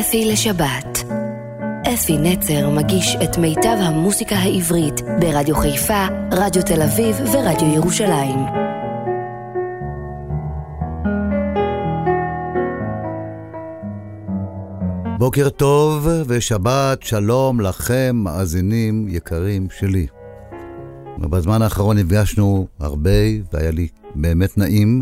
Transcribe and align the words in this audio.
אפי 0.00 0.24
לשבת. 0.24 1.04
אפי 1.94 2.18
נצר 2.18 2.70
מגיש 2.70 3.16
את 3.24 3.38
מיטב 3.38 3.76
המוסיקה 3.80 4.36
העברית 4.36 5.00
ברדיו 5.20 5.56
חיפה, 5.56 6.06
רדיו 6.32 6.62
תל 6.62 6.82
אביב 6.82 7.16
ורדיו 7.32 7.74
ירושלים. 7.74 8.38
בוקר 15.18 15.48
טוב 15.48 16.08
ושבת 16.26 17.02
שלום 17.02 17.60
לכם, 17.60 18.16
מאזינים 18.16 19.06
יקרים 19.08 19.68
שלי. 19.78 20.06
בזמן 21.18 21.62
האחרון 21.62 21.98
נפגשנו 21.98 22.66
הרבה 22.80 23.10
והיה 23.52 23.70
לי 23.70 23.88
באמת 24.14 24.58
נעים, 24.58 25.00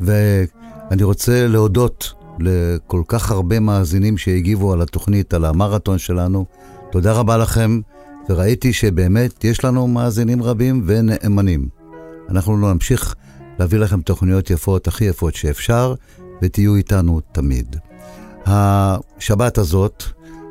ואני 0.00 1.02
רוצה 1.02 1.46
להודות 1.46 2.19
לכל 2.40 3.02
כך 3.08 3.30
הרבה 3.30 3.60
מאזינים 3.60 4.18
שהגיבו 4.18 4.72
על 4.72 4.82
התוכנית, 4.82 5.34
על 5.34 5.44
המרתון 5.44 5.98
שלנו. 5.98 6.44
תודה 6.92 7.12
רבה 7.12 7.36
לכם, 7.36 7.80
וראיתי 8.28 8.72
שבאמת 8.72 9.44
יש 9.44 9.64
לנו 9.64 9.88
מאזינים 9.88 10.42
רבים 10.42 10.82
ונאמנים. 10.86 11.68
אנחנו 12.28 12.56
נמשיך 12.72 13.14
להביא 13.58 13.78
לכם 13.78 14.00
תוכניות 14.00 14.50
יפות, 14.50 14.88
הכי 14.88 15.04
יפות 15.04 15.34
שאפשר, 15.34 15.94
ותהיו 16.42 16.76
איתנו 16.76 17.20
תמיד. 17.32 17.76
השבת 18.46 19.58
הזאת, 19.58 20.04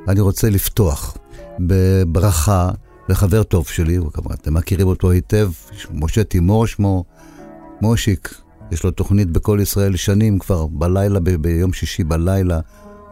אני 0.07 0.19
רוצה 0.19 0.49
לפתוח 0.49 1.17
בברכה 1.59 2.71
לחבר 3.09 3.43
טוב 3.43 3.67
שלי, 3.67 3.97
אתם 4.33 4.53
מכירים 4.53 4.87
אותו 4.87 5.11
היטב, 5.11 5.51
משה 5.91 6.23
תימור 6.23 6.67
שמו, 6.67 7.03
מושיק, 7.81 8.35
יש 8.71 8.83
לו 8.83 8.91
תוכנית 8.91 9.31
בכל 9.31 9.59
ישראל 9.61 9.95
שנים 9.95 10.39
כבר, 10.39 10.67
בלילה, 10.67 11.19
ב- 11.19 11.29
ביום 11.29 11.73
שישי 11.73 12.03
בלילה, 12.03 12.59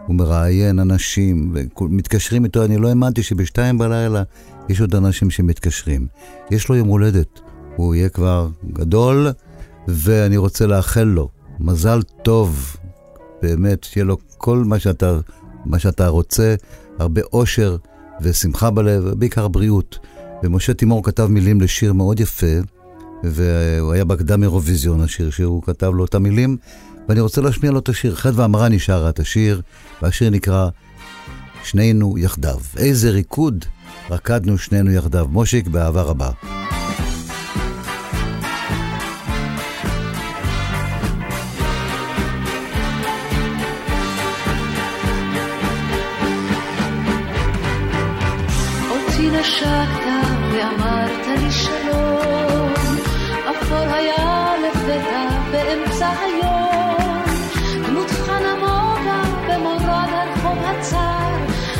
הוא 0.05 0.15
מראיין 0.15 0.79
אנשים, 0.79 1.55
ומתקשרים 1.81 2.45
איתו, 2.45 2.65
אני 2.65 2.77
לא 2.77 2.89
האמנתי 2.89 3.23
שבשתיים 3.23 3.77
בלילה 3.77 4.23
יש 4.69 4.81
עוד 4.81 4.95
אנשים 4.95 5.29
שמתקשרים. 5.29 6.07
יש 6.51 6.69
לו 6.69 6.75
יום 6.75 6.87
הולדת, 6.87 7.39
הוא 7.75 7.95
יהיה 7.95 8.09
כבר 8.09 8.49
גדול, 8.73 9.27
ואני 9.87 10.37
רוצה 10.37 10.67
לאחל 10.67 11.03
לו 11.03 11.29
מזל 11.59 12.01
טוב, 12.23 12.77
באמת, 13.41 13.83
שיהיה 13.83 14.05
לו 14.05 14.17
כל 14.37 14.57
מה 14.57 14.79
שאתה, 14.79 15.19
מה 15.65 15.79
שאתה 15.79 16.07
רוצה, 16.07 16.55
הרבה 16.99 17.21
אושר 17.33 17.77
ושמחה 18.21 18.69
בלב, 18.69 19.03
ובעיקר 19.05 19.47
בריאות. 19.47 19.99
ומשה 20.43 20.73
תימור 20.73 21.03
כתב 21.03 21.25
מילים 21.25 21.61
לשיר 21.61 21.93
מאוד 21.93 22.19
יפה, 22.19 22.55
והוא 23.23 23.93
היה 23.93 24.05
בקדם 24.05 24.43
אירוויזיון, 24.43 25.01
השיר 25.01 25.29
שהוא 25.29 25.63
כתב 25.63 25.91
לו 25.93 26.05
את 26.05 26.15
המילים, 26.15 26.57
ואני 27.09 27.19
רוצה 27.19 27.41
להשמיע 27.41 27.71
לו 27.71 27.79
את 27.79 27.89
השיר. 27.89 28.15
חטא 28.15 28.33
ואמרה 28.35 28.69
נשארה 28.69 29.09
את 29.09 29.19
השיר, 29.19 29.61
והשיר 30.01 30.29
נקרא 30.29 30.69
שנינו 31.63 32.17
יחדיו. 32.17 32.57
איזה 32.77 33.09
ריקוד 33.09 33.65
רקדנו 34.09 34.57
שנינו 34.57 34.91
יחדיו. 34.91 35.27
מושיק, 35.29 35.67
באהבה 35.67 36.01
רבה. 36.01 36.29
נשקת 49.39 50.37
ואמרת 50.53 50.86
באמצע 55.67 56.09
היום, 56.19 57.23
דמותך 57.87 58.29
נמוגה 58.29 59.21
במורד 59.47 60.09
הרחוב 60.09 60.57
הצר, 60.63 61.29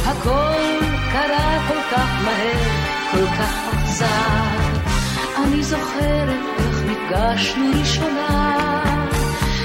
הכל 0.05 0.85
קרה 1.11 1.67
כל 1.67 1.81
כך 1.91 2.09
מהר, 2.25 2.69
כל 3.11 3.25
כך 3.39 3.73
אכזר. 3.73 4.47
אני 5.43 5.63
זוכרת 5.63 6.43
איך 6.59 6.83
נפגשנו 6.85 7.65
ראשונה, 7.79 8.83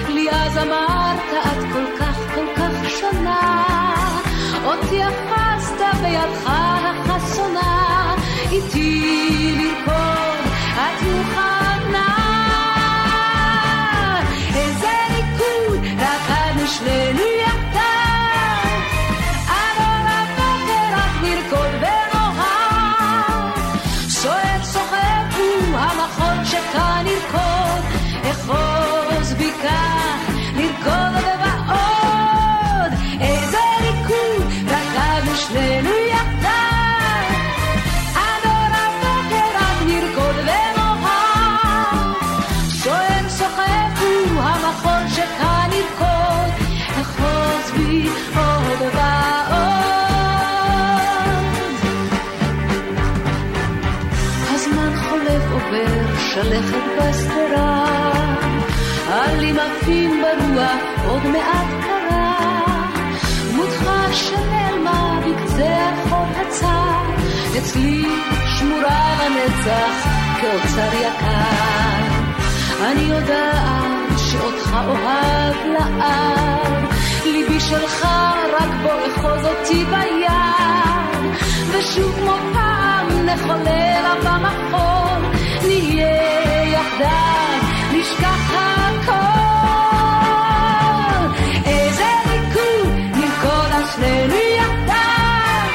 לי 0.08 0.30
אז 0.30 0.58
אמרת 0.58 1.32
את 1.46 1.72
כל 1.72 1.86
כך 2.00 2.16
כל 2.34 2.46
כך 2.56 2.90
שונה, 3.00 3.64
אותי 4.64 5.00
אחזת 5.04 5.84
בידך 6.02 6.46
החסונה, 6.46 8.14
איתי 8.52 9.54
לרקוד, 9.58 10.52
את 10.74 11.02
מוכנה. 11.02 12.21
רקדנו 16.84 17.31
עלים 59.22 59.56
עפים 59.58 60.22
ברוח, 60.22 61.08
עוד 61.08 61.26
מעט 61.26 61.66
קרה. 61.82 62.36
דמותך 63.50 63.90
שנעלמה 64.12 65.20
בקצה 65.20 65.90
החור 65.90 66.26
הצר, 66.36 67.02
אצלי 67.58 68.04
שמורה 68.58 69.16
לנצח 69.20 70.06
כאוצר 70.40 70.94
יקר. 70.94 72.22
אני 72.84 73.00
יודעת 73.02 74.18
שאותך 74.18 74.76
אוהב 74.86 75.56
לעד, 75.66 76.84
ליבי 77.24 77.60
שלך 77.60 78.06
רק 78.60 78.70
בו 78.82 78.88
אחוז 78.88 79.44
אותי 79.46 79.84
ביד, 79.84 81.32
ושוב 81.70 82.14
כמו 82.18 82.36
פעם 82.52 83.26
נחולל 83.26 84.04
במחול, 84.24 85.22
נהיה 85.62 86.64
יחדיו, 86.72 87.62
נשכח 87.93 88.51
הכל. 88.53 89.27
איזה 91.65 92.05
ריקוד 92.29 92.89
נרקוד 93.15 93.71
על 93.73 93.83
שנינו 93.95 94.35
יחדיו, 94.35 95.69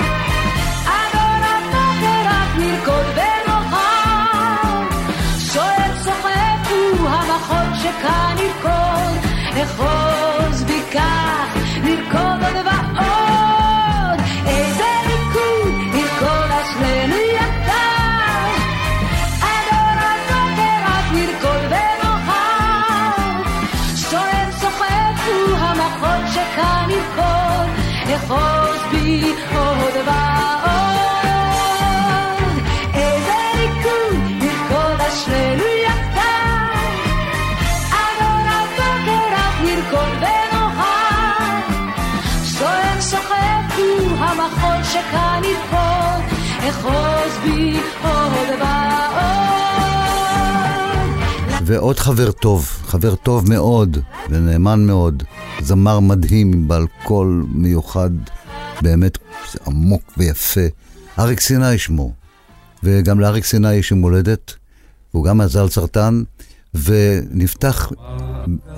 עד 0.86 1.14
אור 1.14 1.44
הבוקר 1.44 2.20
רק 2.24 2.50
נרקוד 2.58 3.06
ונאהב. 3.14 4.92
סוער 5.38 5.92
צוחק 6.04 6.70
הוא 6.70 7.08
המחול 7.08 7.74
שכאן 7.82 8.34
נרקוד, 8.36 9.18
אחוז 9.62 10.62
בי 10.64 10.80
כך, 10.92 11.56
נרקוד 11.84 12.42
עוד 12.44 12.66
ועוד. 12.66 13.25
ועוד. 51.67 51.99
חבר 51.99 52.31
טוב, 52.31 52.65
חבר 52.85 53.15
טוב 53.15 53.49
מאוד 53.49 53.97
ונאמן 54.29 54.85
מאוד, 54.85 55.23
זמר 55.61 55.99
מדהים, 55.99 56.67
בעל 56.67 56.85
קול 57.03 57.45
מיוחד, 57.51 58.09
באמת 58.81 59.17
עמוק 59.67 60.01
ויפה. 60.17 60.61
אריק 61.19 61.39
סיני 61.39 61.77
שמו, 61.77 62.11
וגם 62.83 63.19
לאריק 63.19 63.45
סיני 63.45 63.73
יש 63.73 63.91
יום 63.91 64.01
הולדת, 64.01 64.53
והוא 65.13 65.25
גם 65.25 65.37
מזל 65.37 65.69
סרטן, 65.69 66.23
ונפתח 66.73 67.91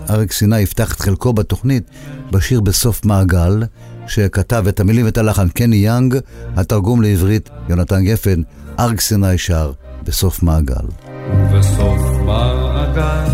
אריק 0.09 0.31
סיני 0.31 0.59
יפתח 0.59 0.93
את 0.93 1.01
חלקו 1.01 1.33
בתוכנית 1.33 1.83
בשיר 2.31 2.61
בסוף 2.61 3.05
מעגל, 3.05 3.63
שכתב 4.09 4.65
את 4.69 4.79
המילים 4.79 5.05
ואת 5.05 5.17
הלחן 5.17 5.49
קני 5.49 5.75
יאנג, 5.75 6.15
התרגום 6.55 7.01
לעברית 7.01 7.49
יונתן 7.69 8.03
גפן, 8.03 8.41
אריק 8.79 9.01
סיני 9.01 9.37
שר 9.37 9.71
בסוף 10.03 10.43
מעגל. 10.43 10.85
ובסוף 11.33 12.01
מעגל 12.25 13.31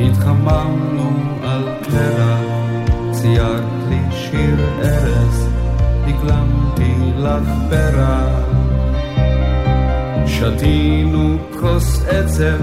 התחממנו 0.00 1.10
על 1.42 1.68
קרע, 1.82 2.40
ציירת 3.12 3.62
לי 3.88 3.98
שיר 4.10 4.56
ארז, 4.82 5.48
הקלמתי 6.06 6.94
לך 7.18 7.48
פרח. 7.70 8.46
שתינו 10.26 11.38
כוס 11.60 12.02
עצב 12.08 12.62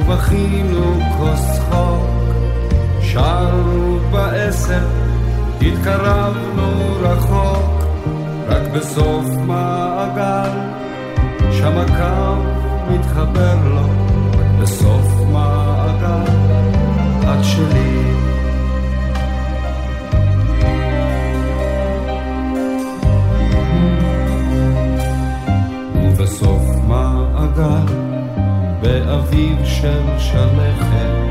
ובכינו 0.00 1.00
כוס 1.18 1.40
צחוק, 1.56 2.06
שרנו 3.02 3.98
בעשר, 4.12 5.07
התקרבנו 5.62 6.96
רחוק, 7.00 7.84
רק 8.48 8.62
בסוף 8.74 9.26
מעגל, 9.46 10.50
שם 11.52 11.78
הקו 11.78 12.42
מתחבר 12.90 13.56
לו, 13.64 13.88
בסוף 14.60 15.06
מעגל, 15.32 16.32
את 17.22 17.44
שלי. 17.44 17.98
ובסוף 26.04 26.62
מעגל, 26.88 27.94
באביב 28.82 29.64
של 29.64 30.02
שלכת, 30.18 31.28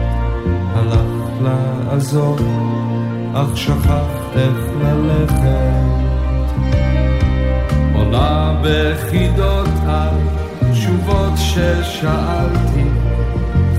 הלך 0.76 1.42
לעזור, 1.42 2.38
אך 3.34 3.58
שכחת 3.58 4.36
איך 4.36 4.58
ללכת. 4.82 5.98
עונה 7.96 8.62
בחידות 8.64 9.70
על 9.88 10.16
תשובות 10.72 11.34
ששאלתי, 11.36 12.84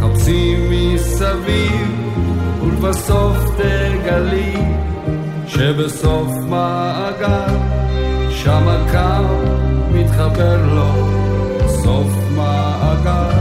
חפשי 0.00 0.56
מסביב, 0.70 1.88
ולבסוף 2.62 3.36
תגלי, 3.56 4.54
שבסוף 5.46 6.32
מעגל, 6.48 7.56
שם 8.30 8.68
הקו 8.68 9.24
מתחבר 9.92 10.56
לו, 10.74 10.92
סוף 11.68 12.12
מעגל, 12.36 13.38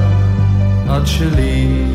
את 0.90 1.08
שלי. 1.08 1.86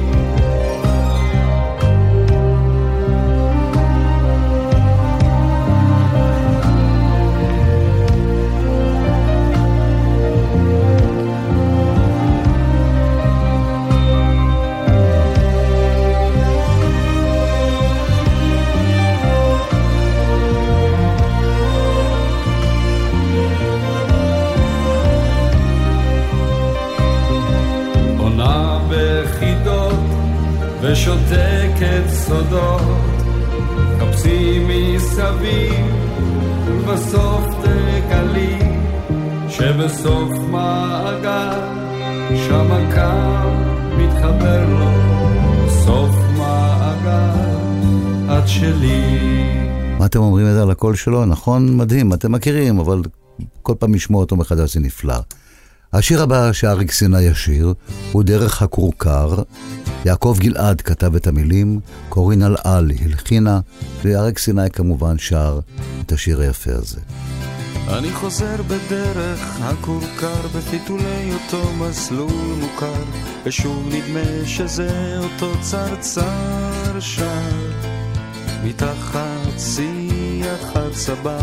ושותקת 30.93 32.09
סודות, 32.09 32.83
חפשי 34.01 34.67
מסביב 34.69 35.87
ובסוף 36.67 37.45
תגלי 37.63 38.59
שבסוף 39.49 40.31
מעגל 40.51 41.61
שם 42.49 42.73
הקו 42.73 43.49
מתחבר 43.97 44.67
לו, 44.69 44.91
סוף 45.85 46.11
מעגל 46.37 47.59
את 48.39 48.49
שלי. 48.49 49.45
מה 49.99 50.07
אתם 50.07 50.19
אומרים 50.19 50.47
את 50.47 50.53
זה 50.53 50.63
על 50.63 50.71
הקול 50.71 50.97
שלו? 50.97 51.27
נכון, 51.27 51.77
מדהים, 51.77 52.13
אתם 52.13 52.33
מכירים, 52.33 52.79
אבל 52.79 53.03
כל 53.63 53.75
פעם 53.79 53.95
לשמוע 53.95 54.21
אותו 54.21 54.37
מחדש 54.37 54.75
זה 54.75 54.81
נפלא. 54.81 55.17
השיר 55.93 56.23
הבא 56.23 56.53
שאריק 56.53 56.93
סיני 56.93 57.23
ישיר 57.23 57.75
הוא 58.13 58.23
דרך 58.23 58.63
הכורכר. 58.63 59.35
יעקב 60.05 60.37
גלעד 60.41 60.81
כתב 60.81 61.15
את 61.17 61.27
המילים, 61.27 61.81
קורין 62.09 62.43
אלעל 62.43 62.91
הלחינה, 63.05 63.61
ואריק 64.03 64.39
סיני 64.39 64.71
כמובן 64.71 65.19
שר 65.19 65.61
את 66.01 66.13
השיר 66.13 66.41
היפה 66.41 66.71
הזה. 66.73 67.01
אני 67.89 68.13
חוזר 68.13 68.63
בדרך 68.63 69.61
הכורכר 69.61 70.49
בפיתולי 70.57 71.33
אותו 71.33 71.73
מסלול 71.73 72.57
מוכר 72.61 73.03
ושוב 73.45 73.89
נדמה 73.89 74.47
שזה 74.47 75.19
אותו 75.19 75.53
צרצר 75.61 77.01
שר 77.01 77.71
מתחת 78.65 79.59
שיח 79.59 80.77
הצבא 80.77 81.39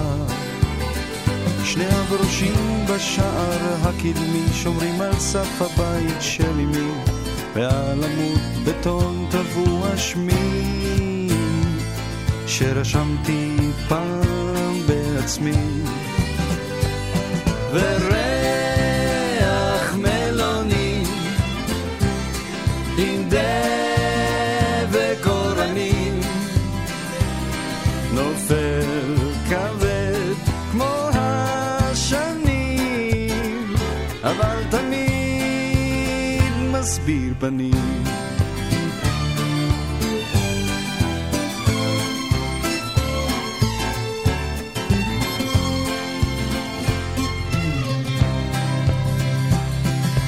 שני 1.64 1.86
הברושים 1.86 2.86
בשער 2.90 3.76
הקדמי 3.82 4.46
שומרים 4.54 5.02
על 5.02 5.14
סף 5.14 5.62
הבית 5.62 6.22
של 6.22 6.60
אמי 6.60 7.19
ועל 7.54 8.04
עמוד 8.04 8.40
בטון 8.66 9.28
טבוע 9.32 9.98
שמי 9.98 11.30
שרשמתי 12.48 13.56
פעם 13.88 14.80
בעצמי. 14.88 15.54
וריח 17.74 18.76
מלוני 19.96 21.04
עם 22.98 23.30
דבק 23.30 23.69
מסביר 36.90 37.34
פנים 37.40 38.04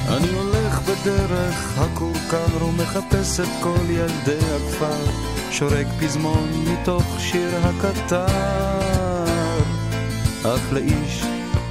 אני 0.08 0.28
הולך 0.28 0.80
בדרך 0.82 1.78
הכורכר 1.78 2.64
ומחפש 2.64 3.40
את 3.40 3.46
כל 3.62 3.90
ילדי 3.90 4.46
הכפר. 4.56 5.10
שורק 5.50 5.86
פזמון 6.00 6.48
מתוך 6.66 7.04
שיר 7.18 7.50
הקטר. 7.62 8.26
אך 10.42 10.72
לאיש 10.72 11.22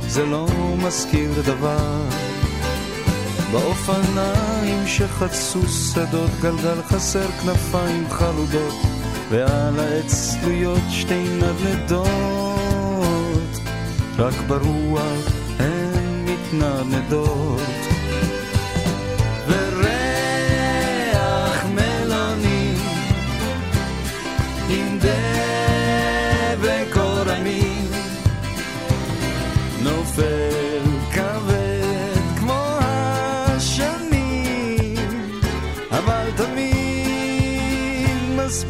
זה 0.08 0.26
לא 0.26 0.48
מזכיר 0.78 1.42
דבר 1.46 2.31
באופניים 3.52 4.88
שחצו 4.88 5.68
שדות 5.68 6.30
גלגל 6.42 6.82
חסר 6.82 7.28
כנפיים 7.32 8.10
חלודות 8.10 8.74
ועל 9.30 9.80
העץ 9.80 10.36
תלויות 10.42 10.82
שתי 10.90 11.24
נדנדות. 11.24 13.02
רק 14.18 14.34
ברוח 14.48 15.28
הן 15.60 16.26
מתנדנדות 16.26 17.91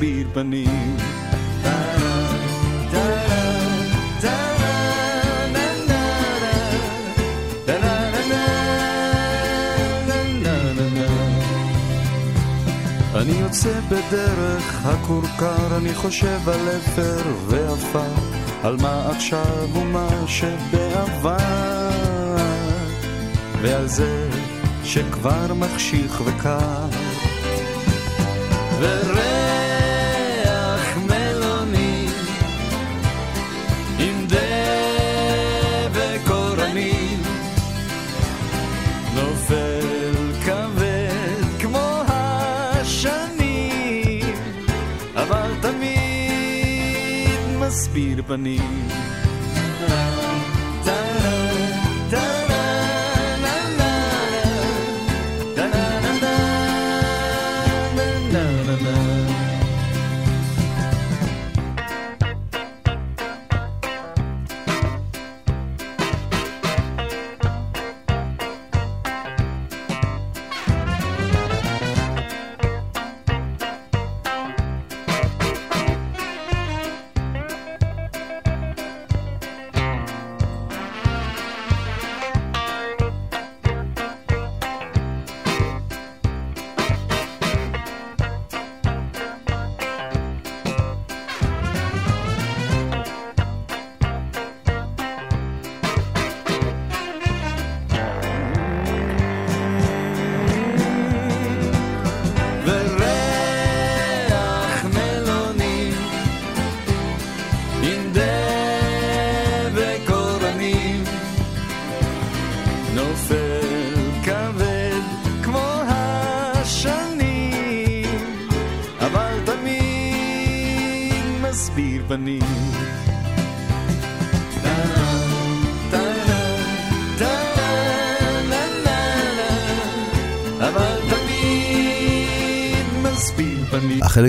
מסביר 0.01 0.27
פנים 0.34 0.98
אני 13.15 13.31
יוצא 13.31 13.79
בדרך 13.89 14.86
הכורכר, 14.86 15.77
אני 15.77 15.93
חושב 15.93 16.50
על 16.50 16.70
אפר 16.77 17.22
ועפר, 17.48 18.00
על 18.63 18.77
מה 18.81 19.10
עכשיו 19.10 19.67
ומה 19.74 20.10
שבעבר, 20.27 21.89
ועל 23.62 23.88
זה 23.88 24.29
שכבר 24.84 25.53
מחשיך 25.53 26.22
וקר. 26.25 26.88
ורק 28.79 29.31
אבל 45.32 45.52
תמיד 45.62 47.30
מסביר 47.60 48.24
פנים 48.28 48.88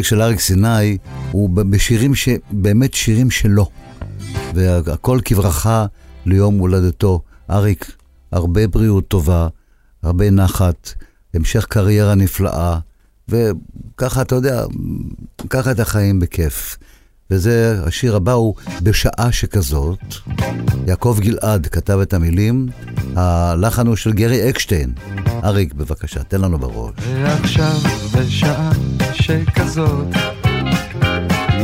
החלק 0.03 0.09
של 0.09 0.23
אריק 0.23 0.41
סיני 0.41 0.99
הוא 1.31 1.51
בשירים 1.51 2.15
שבאמת 2.15 2.95
שירים 2.95 3.31
שלו. 3.31 3.71
והכל 4.55 5.21
כברכה 5.25 5.87
ליום 6.27 6.59
הולדתו. 6.59 7.21
אריק, 7.51 7.97
הרבה 8.33 8.67
בריאות 8.67 9.09
טובה, 9.09 9.49
הרבה 10.03 10.31
נחת, 10.31 10.93
המשך 11.35 11.65
קריירה 11.65 12.15
נפלאה, 12.15 12.79
וככה, 13.29 14.23
אתה 14.23 14.35
יודע, 14.35 14.65
ככה 15.51 15.71
את 15.71 15.81
החיים 15.81 16.21
בכיף. 16.21 16.79
וזה, 17.31 17.81
השיר 17.87 18.17
הבא 18.17 18.33
הוא 18.33 18.55
בשעה 18.83 19.33
שכזאת. 19.33 19.99
יעקב 20.87 21.19
גלעד 21.21 21.67
כתב 21.67 21.99
את 22.03 22.15
המילים, 22.15 22.69
הלחן 23.17 23.87
הוא 23.87 23.97
של 23.97 24.13
גרי 24.13 24.51
אקשטיין. 24.51 24.93
אריק, 25.45 25.75
בבקשה, 25.75 26.23
תן 26.23 26.41
לנו 26.41 26.59
בראש. 26.59 26.95
ועכשיו 27.23 27.77
בשעה 28.15 28.73
שכזאת 29.15 30.07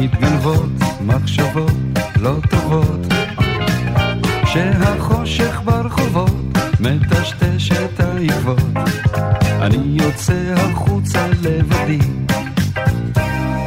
מתגנבות 0.00 0.70
מחשבות 1.00 1.72
לא 2.20 2.34
טובות. 2.50 3.00
כשהחושך 4.44 5.60
ברחובות 5.64 6.58
מטשטש 6.80 7.72
את 7.72 8.00
העקבות. 8.00 8.76
אני 9.60 10.02
יוצא 10.02 10.54
החוצה 10.56 11.26
לבדי. 11.42 11.98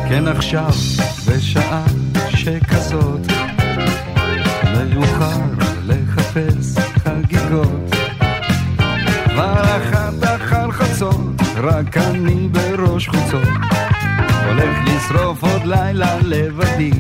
כן 0.10 0.28
עכשיו 0.28 0.72
בשעה 1.28 1.86
שכזאת 2.30 3.22
מאוחר 4.74 5.40
לחפש 5.84 6.78
חגיגות 7.04 8.01
רק 11.72 11.98
אני 11.98 12.48
בראש 12.48 13.08
חוצות, 13.08 13.48
הולך 14.48 14.78
לשרוף 14.86 15.44
עוד 15.44 15.66
לילה 15.66 16.18
לבדי. 16.26 16.92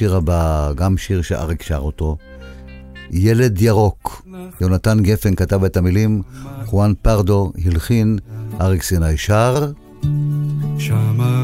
והשיר 0.00 0.16
הבא, 0.16 0.72
גם 0.74 0.96
שיר 0.96 1.22
שאריק 1.22 1.62
שר 1.62 1.78
אותו, 1.78 2.16
ילד 3.10 3.62
ירוק. 3.62 4.26
יונתן 4.60 5.02
גפן 5.02 5.34
כתב 5.34 5.64
את 5.64 5.76
המילים, 5.76 6.22
חואן 6.64 6.92
פרדו 7.02 7.52
הלחין, 7.64 8.18
אריק 8.60 8.82
סיני 8.82 9.16
שר. 9.16 9.72
שם 10.78 11.39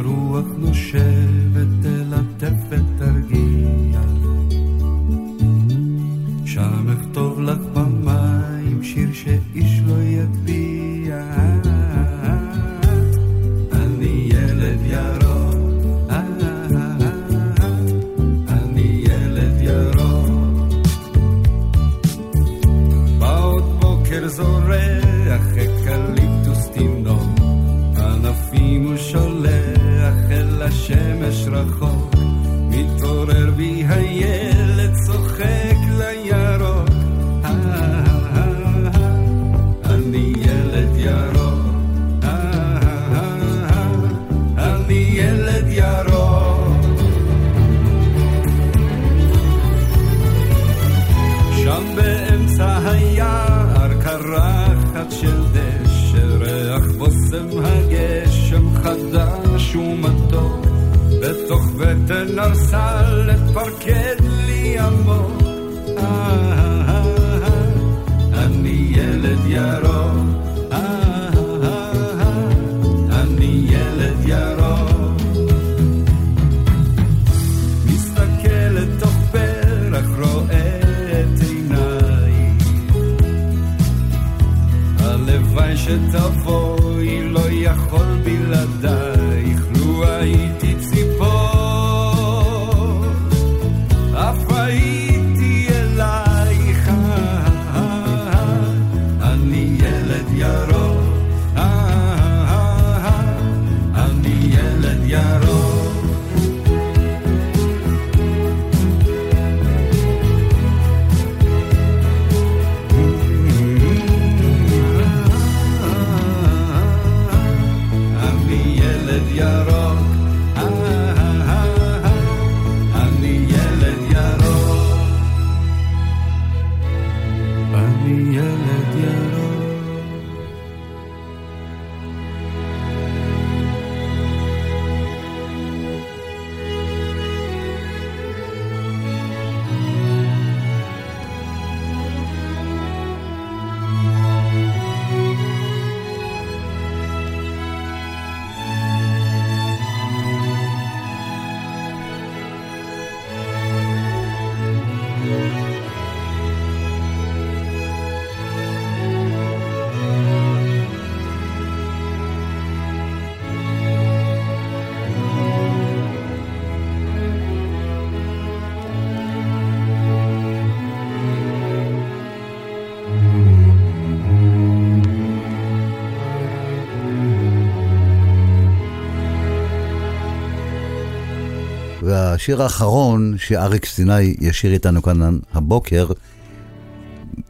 והשיר 182.46 182.62
האחרון 182.62 183.35
שאריק 183.38 183.87
סיני 183.87 184.35
ישיר 184.40 184.72
איתנו 184.72 185.02
כאן 185.02 185.38
הבוקר, 185.54 186.06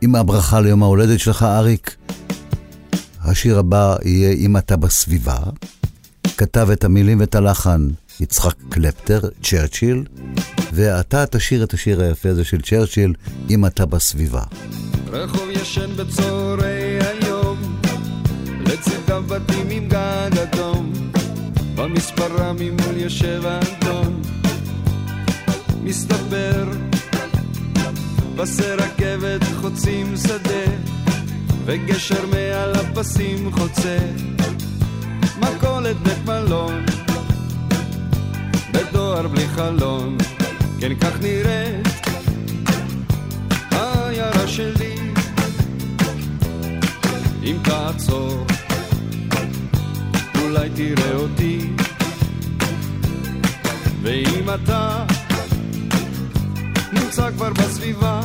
עם 0.02 0.14
הברכה 0.14 0.61
ליום 0.61 0.82
ההולדת 0.82 1.20
שלך, 1.20 1.42
אריק, 1.42 1.96
השיר 3.24 3.59
הבא 3.59 3.96
יהיה 4.04 4.32
"אם 4.32 4.56
אתה 4.56 4.76
בסביבה". 4.76 5.37
כתב 6.37 6.68
את 6.72 6.85
המילים 6.85 7.20
ואת 7.20 7.35
הלחן 7.35 7.88
יצחק 8.20 8.54
קלפטר, 8.68 9.20
צ'רצ'יל, 9.42 10.04
ואתה 10.72 11.26
תשיר 11.26 11.64
את 11.64 11.74
השיר 11.74 12.02
היפה 12.02 12.28
הזה 12.28 12.44
של 12.44 12.61
צ'רצ'יל, 12.61 13.12
"אם 13.50 13.66
אתה 13.66 13.87
בסביבה". 13.87 14.42
רחוב 15.12 15.48
ישן 15.50 15.96
בצהרי 15.96 16.98
היום, 17.00 17.78
לצדם 18.61 19.26
בתים 19.26 19.70
עם 19.70 19.88
גג 19.88 20.38
אדום, 20.42 20.92
במספרה 21.74 22.52
ממול 22.52 22.96
יושב 22.96 23.42
האנטון, 23.44 23.86
מסתבר, 25.87 26.64
פסי 28.37 28.62
רכבת 28.62 29.42
חוצים 29.61 30.16
שדה, 30.16 30.72
וגשר 31.64 32.27
מעל 32.27 32.75
הפסים 32.75 33.53
חוצה, 33.53 33.99
מכולת 35.38 35.96
בית 35.96 36.25
מלון, 36.25 36.85
בדואר 38.72 39.29
בלי 39.29 39.49
חלון, 39.49 40.16
כן 40.81 40.94
כך 40.94 41.20
נראית 41.22 41.87
העיירה 43.70 44.49
שלי. 44.49 44.94
אם 47.42 47.57
תעצור 47.64 48.46
אולי 50.42 50.70
תראה 50.70 51.14
אותי. 51.14 51.70
ואם 54.03 54.51
אתה 54.55 55.15
נמצא 57.00 57.30
כבר 57.30 57.50
בסביבה. 57.50 58.20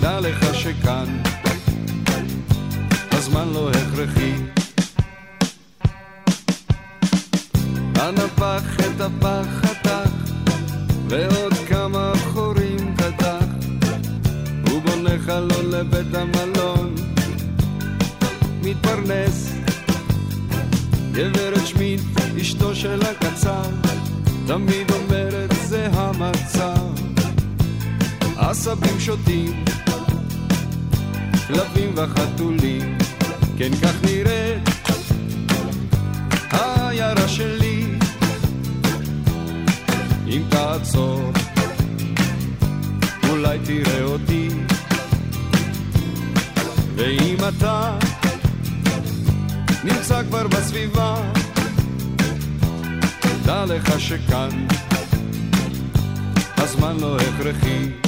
דע 0.00 0.20
לך 0.20 0.54
שכאן 0.54 1.22
הזמן 3.12 3.48
לא 3.52 3.70
הכרחי. 3.70 4.32
אנא 7.96 8.26
פח 8.36 8.76
את 8.80 9.00
הפח 9.00 9.46
חתך 9.60 10.10
ועוד 11.08 11.54
כמה 11.68 12.12
חורים 12.32 12.94
קדח. 12.96 13.44
הוא 14.70 14.82
בונה 14.82 15.18
חלון 15.26 15.70
לבית 15.70 16.14
המלון. 16.14 16.94
מתפרנס 18.62 19.52
גברת 21.12 21.66
שמיט, 21.66 22.00
אשתו 22.40 22.74
של 22.74 23.02
הקצר 23.02 23.62
תמיד 24.46 24.90
אומרת 24.90 25.57
זה 25.68 25.88
המצב. 25.92 26.92
עשבים 28.36 29.00
שותים 29.00 29.64
כלבים 31.46 31.92
וחתולים. 31.94 32.98
כן 33.58 33.70
כך 33.82 33.94
נראית 34.04 34.68
העיירה 36.50 37.28
שלי. 37.28 37.84
אם 40.26 40.42
תעצור 40.48 41.32
אולי 43.30 43.58
תראה 43.64 44.02
אותי. 44.02 44.48
ואם 46.94 47.36
אתה 47.48 47.98
נמצא 49.84 50.22
כבר 50.22 50.46
בסביבה 50.46 51.16
דע 53.44 53.64
לך 53.64 54.00
שכאן 54.00 54.66
הזמן 56.62 56.96
לא 57.00 57.16
הכרחי 57.16 58.07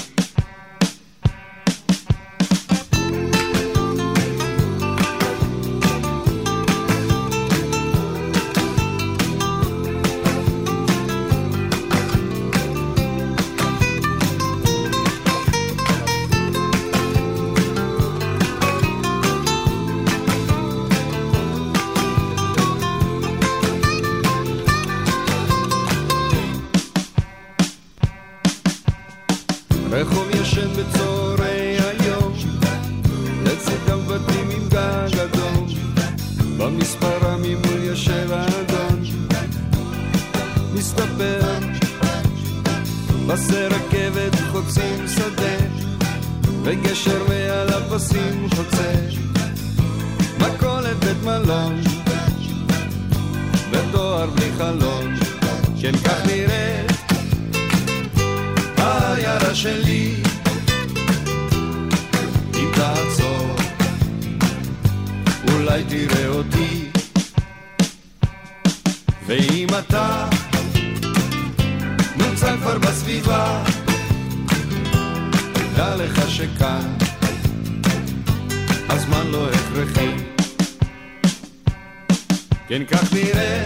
כן 82.71 82.83
כך 82.85 83.13
נראה 83.13 83.60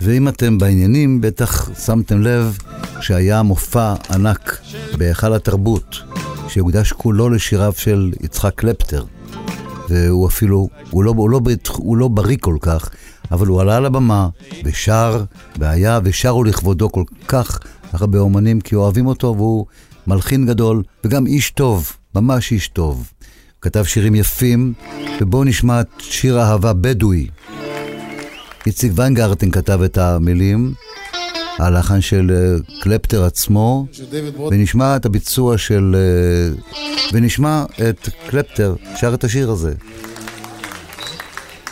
ואם 0.00 0.28
אתם 0.28 0.58
בעניינים, 0.58 1.20
בטח 1.20 1.80
שמתם 1.84 2.22
לב 2.22 2.58
שהיה 3.00 3.42
מופע 3.42 3.94
ענק 4.10 4.60
בהיכל 4.98 5.34
התרבות, 5.34 5.96
שהוקדש 6.48 6.92
כולו 6.92 7.30
לשיריו 7.30 7.72
של 7.76 8.12
יצחק 8.22 8.54
קלפטר. 8.54 9.04
והוא 9.88 10.28
אפילו, 10.28 10.68
הוא 10.90 11.04
לא, 11.04 11.14
הוא, 11.16 11.30
לא, 11.30 11.40
הוא 11.76 11.96
לא 11.96 12.08
בריא 12.08 12.36
כל 12.40 12.56
כך, 12.60 12.90
אבל 13.30 13.46
הוא 13.46 13.60
עלה 13.60 13.80
לבמה 13.80 14.28
ושר, 14.64 15.24
והיה 15.58 16.00
ושרו 16.04 16.44
לכבודו 16.44 16.92
כל 16.92 17.04
כך 17.28 17.60
הרבה 17.92 18.18
אומנים, 18.18 18.60
כי 18.60 18.74
אוהבים 18.74 19.06
אותו 19.06 19.34
והוא 19.36 19.66
מלחין 20.06 20.46
גדול, 20.46 20.82
וגם 21.04 21.26
איש 21.26 21.50
טוב, 21.50 21.92
ממש 22.14 22.52
איש 22.52 22.68
טוב. 22.68 23.12
כתב 23.60 23.84
שירים 23.84 24.14
יפים, 24.14 24.72
ובואו 25.20 25.44
נשמע 25.44 25.80
את 25.80 25.88
שיר 25.98 26.40
אהבה 26.40 26.72
בדואי. 26.72 27.26
איציק 28.66 28.92
ויינגרטן 28.94 29.50
כתב 29.50 29.80
את 29.82 29.98
המילים, 29.98 30.74
הלחן 31.58 32.00
של 32.00 32.30
uh, 32.30 32.82
קלפטר 32.82 33.24
עצמו, 33.24 33.86
ונשמע 34.50 34.96
את 34.96 35.06
הביצוע 35.06 35.58
של... 35.58 35.96
Uh, 35.96 36.76
ונשמע 37.12 37.64
את 37.90 38.08
קלפטר 38.30 38.74
שר 38.96 39.14
את 39.14 39.24
השיר 39.24 39.50
הזה. 39.50 39.74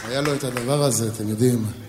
היה 0.09 0.21
לו 0.21 0.35
את 0.35 0.45
הדבר 0.45 0.83
הזה, 0.83 1.09
אתם 1.09 1.29
יודעים. 1.29 1.84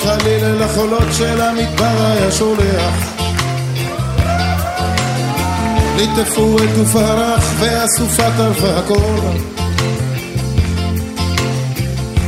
חליל 0.00 0.44
אל 0.44 0.62
החולות 0.62 1.08
של 1.12 1.40
המדבר 1.40 2.06
היה 2.06 2.32
שולח 2.32 3.14
ליטפו 5.96 6.56
את 6.58 6.76
גוף 6.76 6.96
הרך 6.96 7.52
והסופה 7.58 8.30
טרפה 8.36 8.78
הכל. 8.78 9.20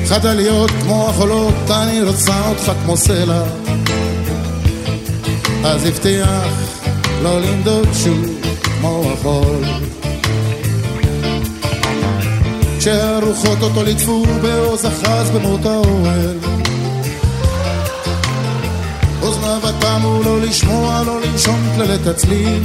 חדה 0.07 0.35
להיות 0.35 0.71
כמו 0.71 1.09
החולות, 1.09 1.71
אני 1.71 2.03
רוצה 2.03 2.49
אותך 2.49 2.73
כמו 2.85 2.97
סלע. 2.97 3.43
אז 5.65 5.87
הבטיח 5.87 6.75
לא 7.23 7.41
לנדוד 7.41 7.89
שוב 8.05 8.27
כמו 8.63 9.13
החול. 9.13 9.65
כשהרוחות 12.79 13.59
אותו 13.63 13.83
ליטפו 13.83 14.25
בעוז 14.43 14.87
אחז 14.87 15.31
במות 15.31 15.67
האוהל 15.67 16.46
אוזניו 19.47 19.73
תמו 19.81 20.23
לא 20.25 20.41
לשמוע, 20.41 21.03
לא 21.07 21.21
לנשום 21.21 21.61
כללת 21.77 22.07
הצליל 22.07 22.63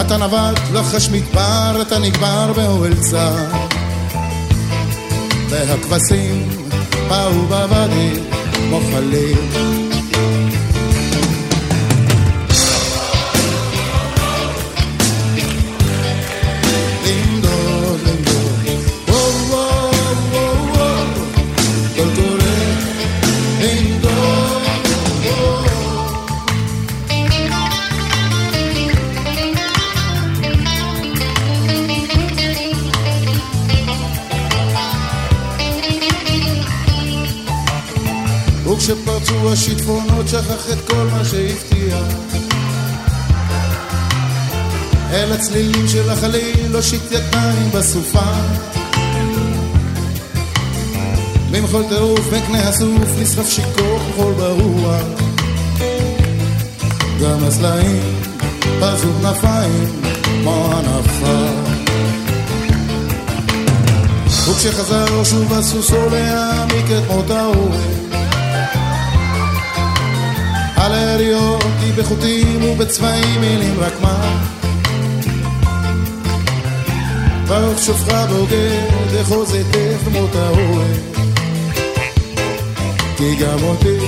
אתה 0.00 0.16
נווט 0.16 0.58
לחש 0.72 1.08
מדבר, 1.08 1.82
אתה 1.82 1.98
נגבר 1.98 2.52
באוהל 2.56 2.94
צר. 2.94 3.36
והכבשים 5.48 6.48
באו 7.08 7.46
בוואדי 7.48 8.10
כמו 8.52 8.80
השיטפונות 39.52 40.28
שכח 40.28 40.72
את 40.72 40.88
כל 40.88 41.06
מה 41.12 41.24
שהבטיח. 41.24 42.04
אל 45.10 45.32
הצלילים 45.32 45.88
של 45.88 46.10
החליל 46.10 46.76
הושיט 46.76 47.12
ידיים 47.12 47.70
בסופה. 47.74 48.32
במחול 51.50 51.84
טירוף 51.88 52.30
בין 52.30 52.46
קנה 52.46 52.68
הסוף 52.68 53.08
נשרף 53.18 53.48
שיכור 53.48 53.98
חול 54.16 54.32
ברוח. 54.32 55.02
גם 57.22 57.44
הסלעים 57.44 58.22
פזו 58.80 59.08
כנפיים 59.22 60.02
כמו 60.24 60.72
הנפה. 60.72 61.70
וכשחזר 64.50 65.24
שוב 65.24 65.52
הסוסו 65.52 66.10
להעמיק 66.10 66.86
את 66.98 67.10
מות 67.10 67.30
האוהב 67.30 68.09
על 70.80 70.92
היריות 70.92 71.64
היא 71.80 71.92
בחוטים 71.94 72.64
ובצבעים 72.64 73.40
מילים 73.40 73.80
רק 73.80 73.92
מה? 74.02 74.42
ברוך 77.48 77.78
שופך 77.78 78.26
בוגד 78.30 79.20
אחוז 79.22 79.54
היטב 79.54 80.04
כמות 80.04 80.34
האוהב 80.34 80.96
כי 83.16 83.34
גם 83.34 83.62
אותי 83.62 83.98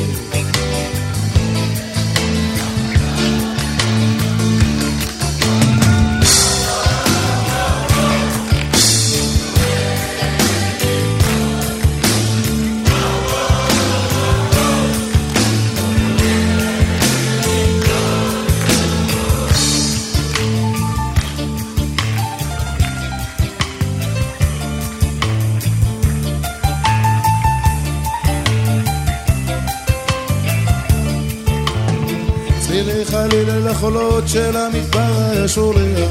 החולות 33.83 34.29
של 34.29 34.57
המדבר 34.57 35.31
היה 35.31 35.49
שולח 35.49 36.11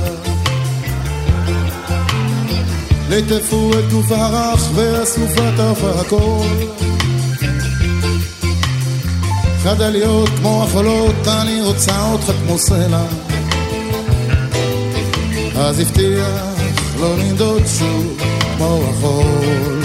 ליטפו 3.09 3.71
את 3.79 3.91
גוף 3.91 4.11
הרך 4.11 4.69
והסופה 4.75 5.41
טרפה 5.57 5.89
הכל. 5.89 6.47
חד 9.63 9.81
עליות 9.81 10.29
כמו 10.29 10.63
החולות 10.63 11.27
אני 11.27 11.61
רוצה 11.61 12.11
אותך 12.11 12.31
כמו 12.45 12.57
סלע. 12.57 13.03
אז 15.55 15.79
הבטיח 15.79 16.27
לא 16.99 17.15
ננדוד 17.17 17.61
שוב 17.79 18.17
כמו 18.57 18.83
החול 18.89 19.80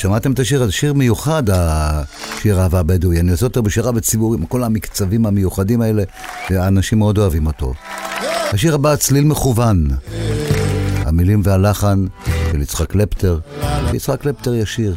שמעתם 0.00 0.32
את 0.32 0.38
השיר 0.38 0.62
הזה? 0.62 0.72
שיר 0.72 0.92
מיוחד, 0.94 1.42
השיר 1.50 2.60
אהבה 2.60 2.80
הבדואי. 2.80 3.20
אני 3.20 3.30
עושה 3.30 3.46
אותו 3.46 3.62
בשירה 3.62 3.92
בציבור 3.92 4.34
עם 4.34 4.46
כל 4.46 4.64
המקצבים 4.64 5.26
המיוחדים 5.26 5.80
האלה, 5.80 6.02
והאנשים 6.50 6.98
מאוד 6.98 7.18
אוהבים 7.18 7.46
אותו. 7.46 7.72
השיר 8.52 8.74
הבא, 8.74 8.96
צליל 8.96 9.24
מכוון. 9.24 9.88
המילים 10.96 11.40
והלחן 11.44 12.04
של 12.52 12.62
יצחק 12.62 12.90
קלפטר. 12.90 13.38
יצחק 13.94 14.20
קלפטר 14.20 14.54
ישיר. 14.54 14.96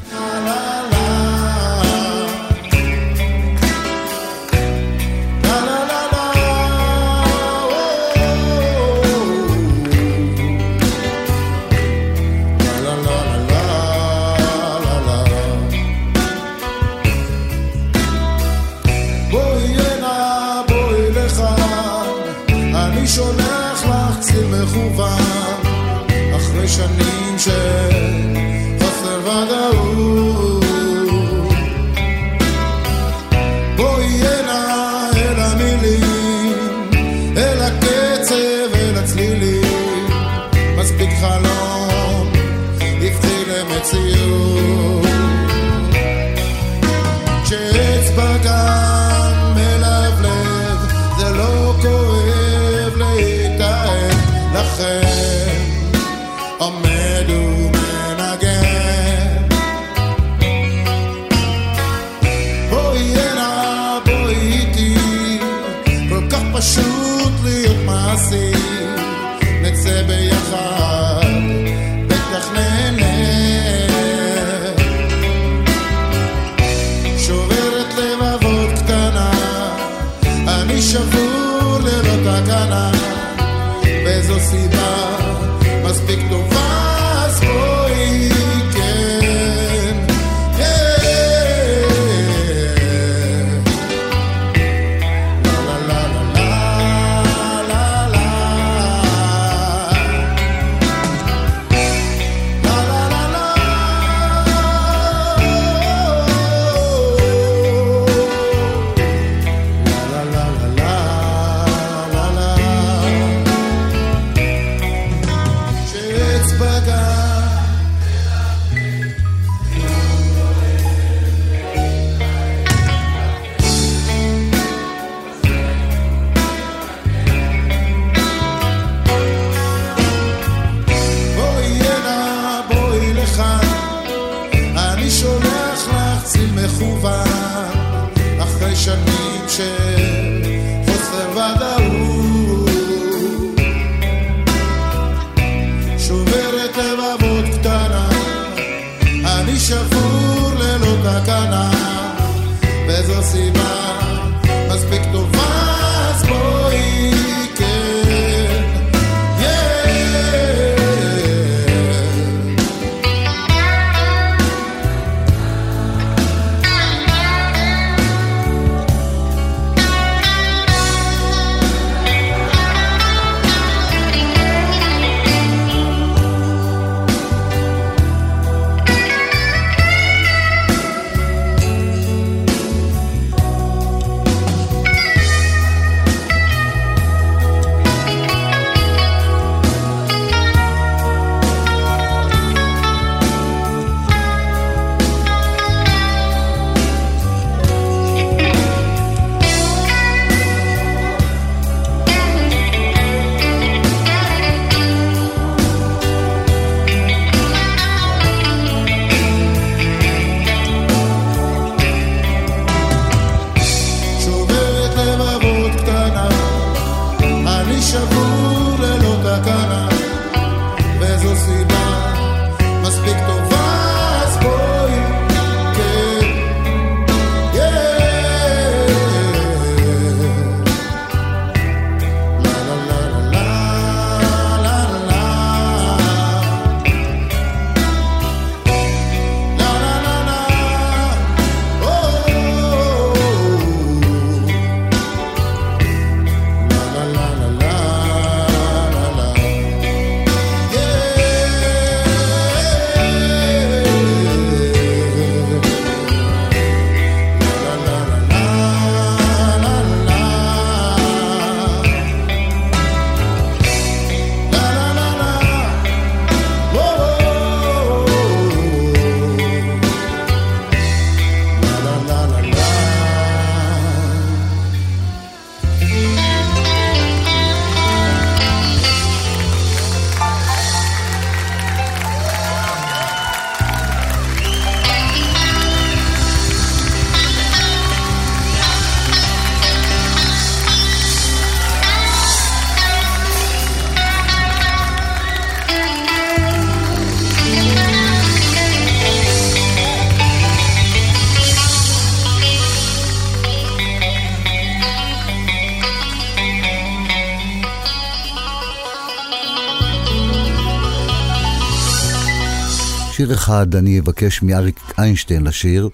אחד 313.33 313.75
אני 313.75 313.99
אבקש 313.99 314.41
מאריק 314.43 314.79
איינשטיין 314.97 315.43
לשיר, 315.43 315.89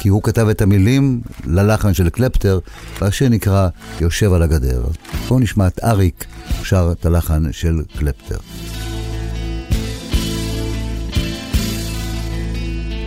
כי 0.00 0.08
הוא 0.08 0.22
כתב 0.22 0.48
את 0.48 0.62
המילים 0.62 1.20
ללחן 1.46 1.94
של 1.94 2.08
קלפטר, 2.08 2.58
והשיר 3.00 3.28
נקרא 3.28 3.68
יושב 4.00 4.32
על 4.32 4.42
הגדר. 4.42 4.84
בואו 5.28 5.40
נשמע 5.40 5.66
את 5.66 5.84
אריק 5.84 6.24
שר 6.62 6.92
את 6.92 7.06
הלחן 7.06 7.52
של 7.52 7.82
קלפטר. 7.98 8.38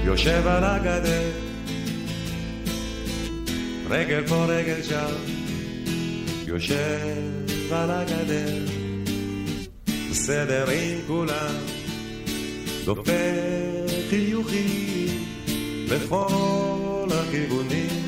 יושב 0.03 0.47
על 0.47 0.63
הגדר, 0.63 1.31
רגל 3.89 4.27
פה 4.27 4.45
רגל 4.45 4.83
שם, 4.83 5.13
יושב 6.47 7.17
על 7.71 7.91
הגדר, 7.91 8.65
בסדר 10.11 10.69
עם 10.69 10.99
כולם, 11.07 11.82
דופק 12.85 13.13
חיוכים 14.09 15.25
לכל 15.87 17.07
הכיוונים, 17.11 18.05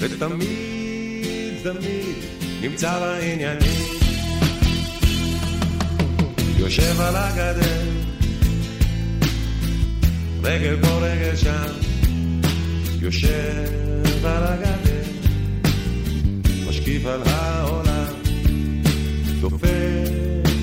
ותמיד 0.00 1.54
תמיד 1.62 2.16
נמצא 2.62 3.00
בעניינים. 3.00 3.94
יושב 6.58 7.00
על 7.00 7.16
הגדר, 7.16 7.82
רגל 10.42 10.76
פה 10.82 10.88
רגל 10.88 11.36
שם, 11.36 11.72
יושב 13.00 14.24
על 14.24 14.42
הגדר, 14.44 15.02
משקיף 16.68 17.06
על 17.06 17.22
העולם, 17.26 18.12
דופק 19.40 19.68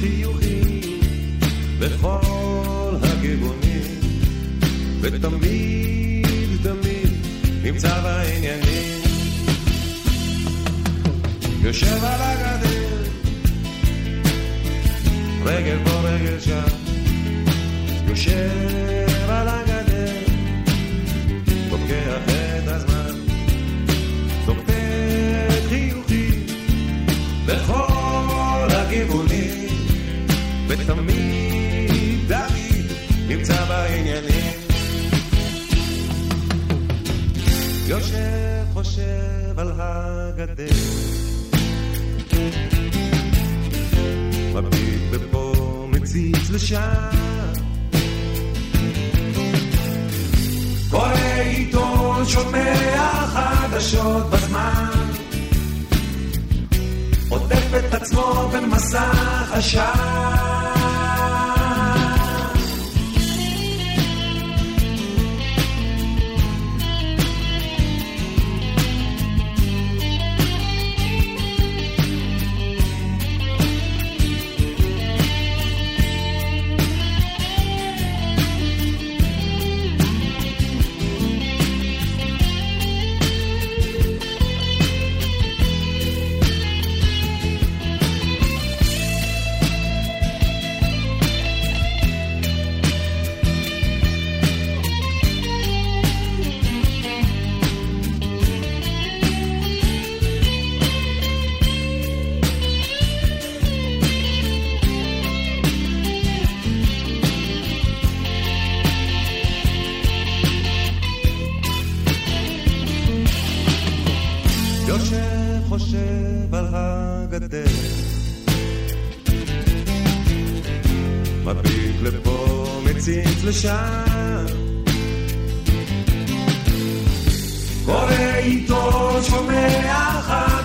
חיוכים 0.02 1.00
לכל 1.80 2.61
ותמיד 5.02 6.60
תמיד 6.64 7.10
נמצא 7.64 8.02
בעניינים. 8.02 9.02
יושב 11.64 12.04
על 12.04 12.22
הגדר, 12.22 13.04
רגל 15.46 15.78
פה 15.86 15.92
רגל 15.92 16.40
שם, 16.40 16.76
יושב 18.08 19.30
על 19.30 19.48
הגדר, 19.48 20.14
לוקח 21.72 22.22
את 22.26 22.41
לשם 46.72 47.17
קורא 50.89 51.13
עיתון, 51.41 52.26
שומע 52.26 53.26
חדשות 53.28 54.30
בזמן. 54.30 54.86
עוטף 57.30 57.67
את 57.80 57.93
עצמו 57.93 58.49
במסך 58.53 59.51
עשן 59.51 60.81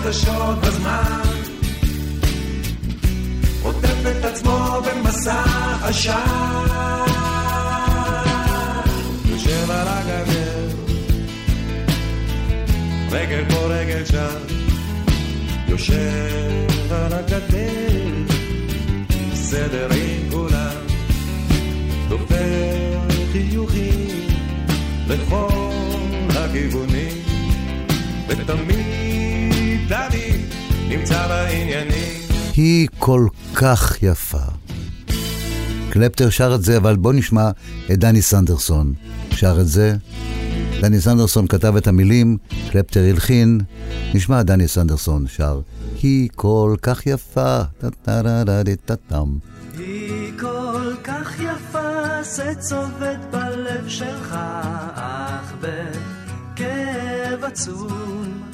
חדשות 0.07 0.57
בזמן. 0.61 1.21
עוטף 3.63 3.95
את 4.11 4.25
עצמו 4.25 4.81
במסך 4.85 5.83
עשן. 5.83 6.13
יושב 9.25 9.71
על 9.71 9.87
הגדר 9.87 10.67
רגל 13.11 13.43
פה 13.49 13.57
רגל 13.57 14.05
שם, 14.05 14.37
יושב 15.67 16.67
על 16.91 17.13
הגדר, 17.13 18.35
בסדר 19.31 19.87
עם 19.91 20.31
כולם, 20.31 20.77
דופק 22.09 22.35
חיוכים 23.31 24.07
לכל 25.07 25.49
הכיוונים, 26.29 27.17
ותמיד 28.27 28.47
תמיד 28.47 29.36
נמצא 30.89 31.27
בעניינים. 31.27 32.21
היא 32.55 32.87
כל 32.99 33.27
כך 33.55 34.03
יפה. 34.03 34.37
קלפטר 35.89 36.29
שר 36.29 36.55
את 36.55 36.63
זה, 36.63 36.77
אבל 36.77 36.95
בוא 36.95 37.13
נשמע 37.13 37.49
את 37.91 37.99
דני 37.99 38.21
סנדרסון 38.21 38.93
שר 39.31 39.57
את 39.61 39.67
זה. 39.67 39.95
דני 40.81 41.01
סנדרסון 41.01 41.47
כתב 41.47 41.75
את 41.75 41.87
המילים, 41.87 42.37
קלפטר 42.71 43.03
הלחין. 43.03 43.59
נשמע 44.13 44.43
דני 44.43 44.67
סנדרסון 44.67 45.27
שר, 45.27 45.61
היא 46.01 46.29
כל 46.35 46.75
כך 46.81 47.07
יפה, 47.07 47.61
טה-טה-דה-דה-דה-טם. 47.77 49.37
היא 49.77 50.31
כל 50.39 50.93
כך 51.03 51.39
יפה, 51.39 52.23
זה 52.23 52.53
צובט 52.59 53.19
בלב 53.31 53.87
שלך, 53.87 54.37
אך 54.95 55.53
בכאב 55.61 57.43
עצום. 57.43 58.46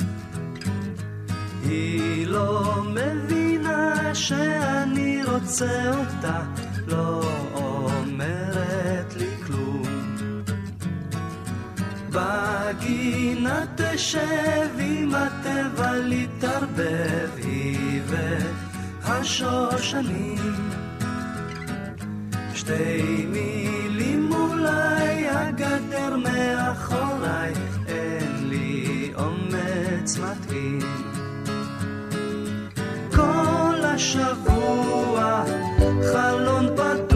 היא 1.63 2.27
לא 2.27 2.83
מבינה 2.85 4.15
שאני 4.15 5.21
רוצה 5.25 5.91
אותה, 5.97 6.41
לא 6.87 7.21
אומרת 7.53 9.15
לי 9.15 9.29
כלום. 9.47 9.83
בגינה 12.09 13.65
תשב 13.75 14.69
עם 14.79 15.11
התבלית 15.15 16.29
תערבב 16.39 17.29
היא 17.37 18.01
והשושנים. 19.03 20.53
שתי 22.53 23.25
מילים 23.29 24.29
אולי 24.33 25.29
הגדר 25.29 26.15
מאחוריי, 26.17 27.53
אין 27.87 28.49
לי 28.49 29.11
אומץ 29.15 30.17
מתאים. 30.17 31.12
כל 33.23 33.85
השבוע 33.85 35.43
חלון 36.13 36.67
פתוח, 36.75 37.12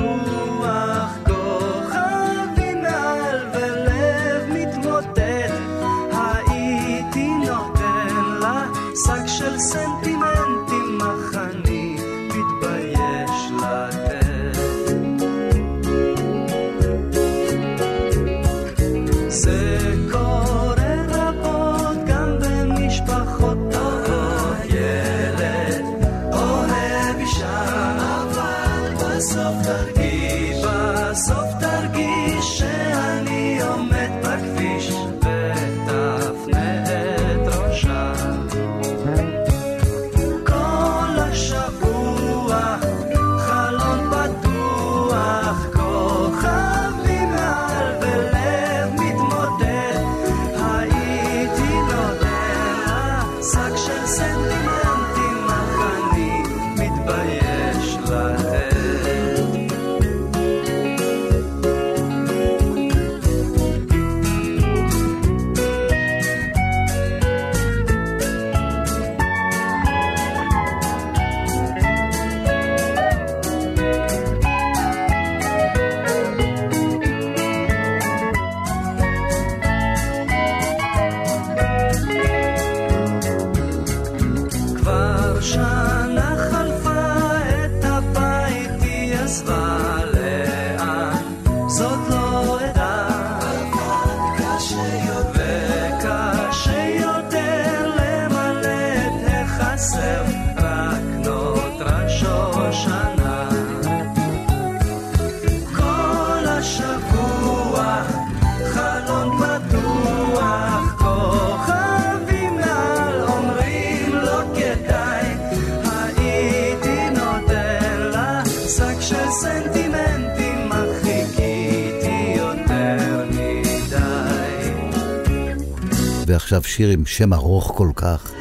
עכשיו 126.47 126.63
שיר 126.63 126.89
עם 126.89 127.05
שם 127.05 127.33
ארוך 127.33 127.71
כל 127.75 127.89
כך. 127.95 128.31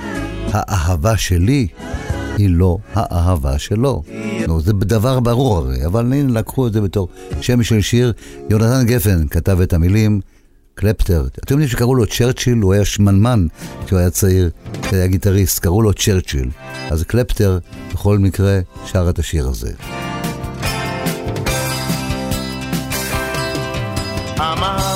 האהבה 0.53 1.17
שלי 1.17 1.67
היא 2.39 2.51
לא 2.51 2.79
האהבה 2.95 3.59
שלו. 3.59 4.03
נו, 4.49 4.61
זה 4.61 4.73
דבר 4.73 5.21
ברור 5.21 5.57
הרי, 5.57 5.87
אבל 5.87 6.13
הנה 6.13 6.33
לקחו 6.33 6.67
את 6.67 6.73
זה 6.73 6.81
בתור 6.81 7.09
שם 7.41 7.63
של 7.63 7.81
שיר. 7.81 8.13
יונתן 8.51 8.87
גפן 8.87 9.29
כתב 9.29 9.61
את 9.61 9.73
המילים, 9.73 10.21
קלפטר. 10.75 11.27
אתם 11.45 11.55
יודעים 11.55 11.69
שקראו 11.69 11.95
לו 11.95 12.07
צ'רצ'יל, 12.07 12.59
הוא 12.59 12.73
היה 12.73 12.85
שמנמן 12.85 13.47
כשהוא 13.87 13.99
היה 13.99 14.11
צעיר, 14.11 14.51
כשהיה 14.83 15.07
גיטריסט, 15.07 15.59
קראו 15.59 15.83
לו 15.83 15.93
צ'רצ'יל. 15.93 16.51
אז 16.91 17.03
קלפטר, 17.03 17.59
בכל 17.93 18.19
מקרה, 18.19 18.61
שר 18.87 19.11
את 19.11 19.19
השיר 19.19 19.49
הזה. 19.49 19.73
אמרת 24.39 24.95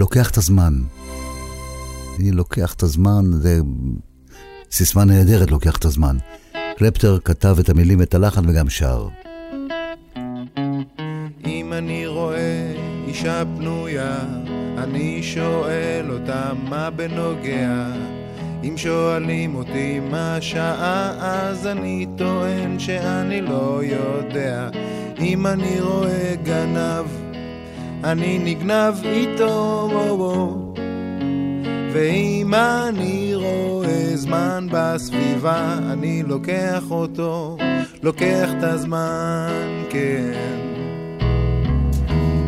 לוקח 0.00 0.30
את 0.30 0.36
הזמן. 0.36 0.74
אני 2.18 2.30
לוקח 2.30 2.74
את 2.74 2.82
הזמן, 2.82 3.24
זה 3.32 3.60
סיסמה 4.70 5.04
נהדרת, 5.04 5.50
לוקח 5.50 5.76
את 5.76 5.84
הזמן. 5.84 6.16
קלפטר 6.78 7.18
כתב 7.24 7.56
את 7.60 7.68
המילים 7.68 8.00
ואת 8.00 8.14
הלחן 8.14 8.48
וגם 8.48 8.70
שר. 8.70 9.08
אם 11.46 11.72
אני 11.72 12.06
רואה 12.06 12.72
אישה 13.08 13.42
פנויה, 13.56 14.18
אני 14.78 15.22
שואל 15.22 16.10
אותה 16.10 16.52
מה 16.68 16.90
בנוגע. 16.90 17.86
אם 18.64 18.76
שואלים 18.76 19.54
אותי 19.54 20.00
מה 20.00 20.36
השעה, 20.36 21.10
אז 21.18 21.66
אני 21.66 22.06
טוען 22.18 22.78
שאני 22.78 23.40
לא 23.40 23.80
יודע. 23.84 24.68
אם 25.18 25.46
אני 25.46 25.80
רואה 25.80 26.34
גנב, 26.42 27.29
אני 28.04 28.38
נגנב 28.38 28.94
איתו, 29.04 29.88
וואו. 29.92 30.74
ואם 31.92 32.54
אני 32.54 33.34
רואה 33.34 34.10
זמן 34.16 34.66
בסביבה, 34.70 35.78
אני 35.92 36.22
לוקח 36.22 36.82
אותו, 36.90 37.56
לוקח 38.02 38.48
את 38.58 38.62
הזמן, 38.62 39.50
כן. 39.90 40.32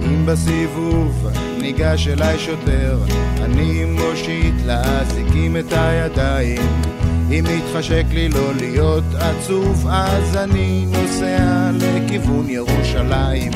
אם 0.03 0.27
בסיבוב 0.27 1.29
ניגש 1.61 2.09
אליי 2.09 2.39
שוטר, 2.39 2.99
אני 3.43 3.85
מושיט 3.85 4.55
לאזיקים 4.67 5.57
את 5.57 5.73
הידיים. 5.73 7.02
אם 7.33 7.45
מתחשק 7.45 8.05
לי 8.12 8.28
לא 8.28 8.55
להיות 8.55 9.05
עצוב, 9.14 9.87
אז 9.91 10.37
אני 10.37 10.87
נוסע 10.89 11.70
לכיוון 11.74 12.49
ירושלים. 12.49 13.53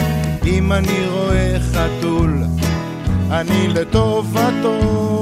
אם 0.46 0.72
אני 0.72 1.06
רואה 1.10 1.56
חתול, 1.72 2.42
אני 3.30 3.68
לטובתו. 3.68 5.20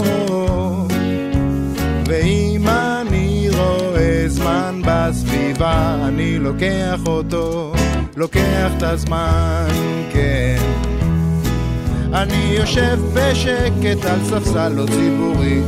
ואם 2.06 2.68
אני 2.68 3.48
רואה 3.50 4.24
זמן 4.26 4.82
בסביבה, 4.84 5.96
אני 6.08 6.38
לוקח 6.38 7.00
אותו, 7.06 7.72
לוקח 8.16 8.70
את 8.76 8.82
הזמן, 8.82 9.68
כן. 10.12 10.56
אני 12.12 12.56
יושב 12.58 12.98
בשקט 13.14 14.04
על 14.04 14.24
ספסל 14.24 14.68
לא 14.68 14.86
ציבורי, 14.86 15.60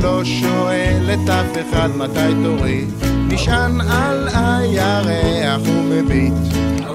ולא 0.00 0.24
שואל 0.24 1.10
את 1.14 1.30
אף 1.30 1.56
אחד 1.70 1.88
מתי 1.96 2.34
תורי. 2.44 2.84
נשען 3.28 3.80
על 3.80 4.28
הירח 4.34 5.60
ומביט, 5.64 6.32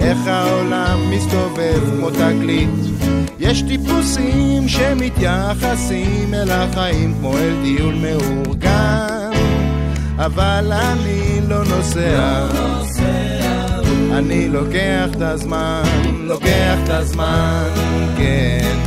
איך 0.01 0.17
העולם 0.27 0.99
מסתובב 1.11 1.79
כמו 1.91 2.09
תגלית. 2.09 2.69
יש 3.39 3.61
טיפוסים 3.61 4.67
שמתייחסים 4.67 6.33
אל 6.33 6.51
החיים 6.51 7.13
כמו 7.19 7.37
אל 7.37 7.53
טיול 7.63 7.95
מאורגן, 7.95 9.31
אבל 10.17 10.71
אני 10.73 11.39
לא 11.47 11.63
נוסע. 11.63 12.47
אני 14.13 14.49
לוקח 14.49 15.07
את 15.17 15.21
הזמן, 15.21 15.83
לוקח 16.23 16.77
את 16.83 16.89
הזמן, 16.89 17.69
כן. 18.17 18.77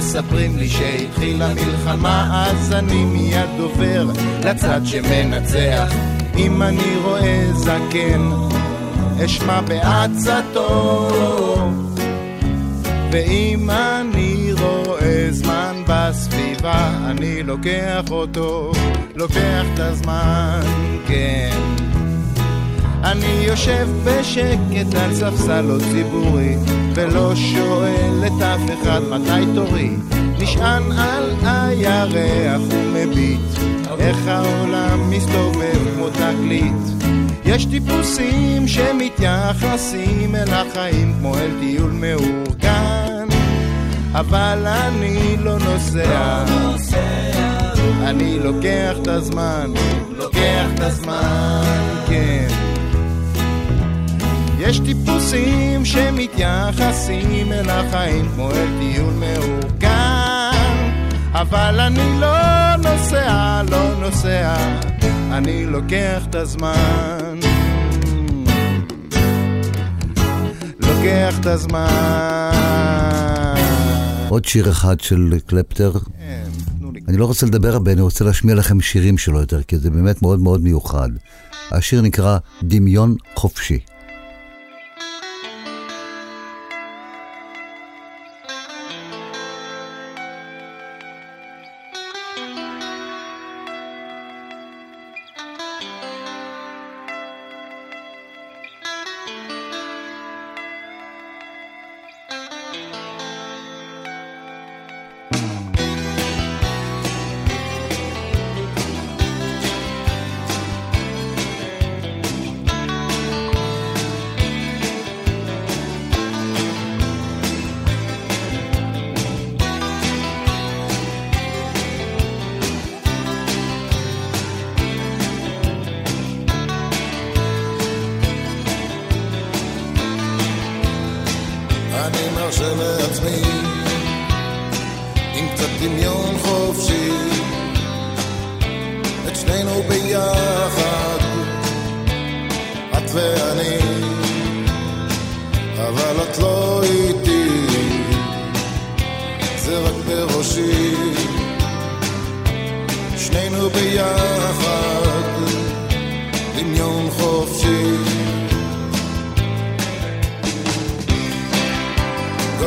מספרים 0.00 0.58
לי 0.58 0.68
שהתחילה 0.68 1.54
מלחמה 1.54 2.46
אז 2.46 2.72
אני 2.72 3.04
מיד 3.04 3.60
עובר 3.60 4.06
לצד 4.44 4.80
שמנצח. 4.84 5.92
אם 6.36 6.62
אני 6.62 6.96
רואה 7.04 7.50
זקן 7.54 8.30
אשמע 9.24 9.60
בעצתו. 9.60 11.08
ואם 13.12 13.70
אני 13.70 14.52
רואה 14.60 15.26
זמן 15.30 15.82
בסביבה 15.86 16.90
אני 17.06 17.42
לוקח 17.42 18.02
אותו, 18.10 18.72
לוקח 19.14 19.64
את 19.74 19.78
הזמן, 19.78 20.60
כן 21.08 21.58
אני 23.04 23.44
יושב 23.46 23.88
בשקט 24.04 24.94
על 24.94 25.14
ספסל 25.14 25.60
לא 25.60 25.78
ציבורי 25.92 26.56
ולא 26.94 27.34
שואל 27.34 28.24
את 28.26 28.42
אף 28.42 28.60
אחד 28.82 29.00
מתי 29.10 29.52
תורי. 29.54 29.90
נשען 30.38 30.92
על 30.92 31.34
הירח 31.42 32.60
ומביט 32.70 33.40
איך 33.98 34.16
העולם 34.26 35.10
מסתובב 35.10 35.94
כמו 35.94 36.08
תקליט. 36.10 37.06
יש 37.44 37.64
טיפוסים 37.64 38.68
שמתייחסים 38.68 40.36
אל 40.36 40.54
החיים 40.54 41.14
כמו 41.18 41.38
אל 41.38 41.50
טיול 41.60 41.90
מאורגן 41.90 43.26
אבל 44.12 44.66
אני 44.66 45.36
לא 45.38 45.58
נוסע. 45.58 46.44
אני 48.04 48.38
לוקח 48.38 48.96
את 49.02 49.08
הזמן, 49.08 49.70
לוקח 50.16 50.66
את 50.74 50.80
הזמן, 50.80 51.62
כן 52.08 52.59
יש 54.60 54.80
טיפוסים 54.80 55.84
שמתייחסים 55.84 57.52
אל 57.52 57.70
החיים 57.70 58.28
כמו 58.34 58.50
אל 58.50 58.68
טיול 58.80 59.12
מאורגן 59.12 60.50
אבל 61.32 61.80
אני 61.80 62.20
לא 62.20 62.76
נוסע, 62.76 63.62
לא 63.70 63.94
נוסע, 64.00 64.56
אני 65.32 65.66
לוקח 65.66 66.22
את 66.30 66.34
הזמן 66.34 67.38
לוקח 70.80 71.40
את 71.40 71.46
הזמן 71.46 72.50
עוד 74.28 74.44
שיר 74.44 74.70
אחד 74.70 75.00
של 75.00 75.38
קלפטר. 75.46 75.92
כן, 75.92 76.44
אני 77.08 77.16
לא 77.16 77.24
רוצה 77.24 77.46
לדבר 77.46 77.72
הרבה, 77.72 77.92
אני 77.92 78.00
רוצה 78.00 78.24
להשמיע 78.24 78.54
לכם 78.54 78.80
שירים 78.80 79.18
שלו 79.18 79.40
יותר, 79.40 79.62
כי 79.62 79.78
זה 79.78 79.90
באמת 79.90 80.22
מאוד 80.22 80.40
מאוד 80.40 80.62
מיוחד. 80.62 81.08
השיר 81.70 82.02
נקרא 82.02 82.38
דמיון 82.62 83.16
חופשי. 83.34 83.78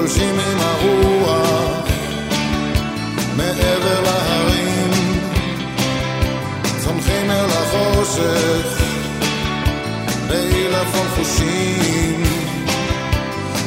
גולשים 0.03 0.39
עם 0.39 0.57
הרוח 0.59 1.87
מעבר 3.37 4.01
להרים 4.01 4.91
צומחים 6.83 7.31
אל 7.31 7.45
החושך 7.45 8.83
בעילפון 10.27 11.07
חושים. 11.15 12.23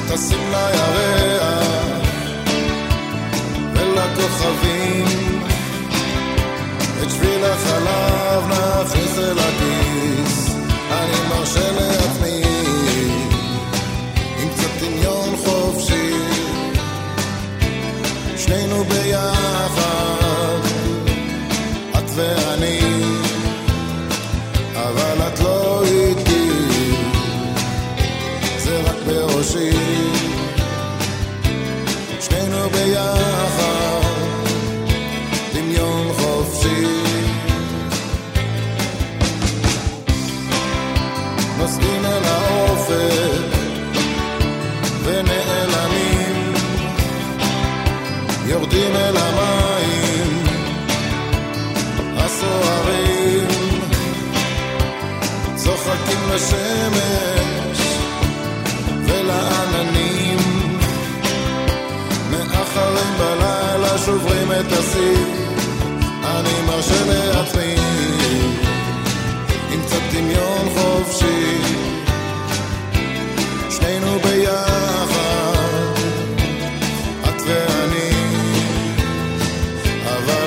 טסים 0.08 0.50
לירח 0.50 2.06
ולכוכבים 3.74 5.04
את 7.02 7.10
שביל 7.10 7.44
החלב 7.44 8.50
נכניס 8.50 9.18
אל 9.18 9.38
הכיס. 9.38 10.56
אני 10.90 11.28
מרשה 11.28 11.72
לעצמי 11.72 12.35
שנינו 18.84 19.55